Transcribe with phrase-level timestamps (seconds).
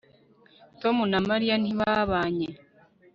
[0.81, 2.47] tom na mariya ntibabanye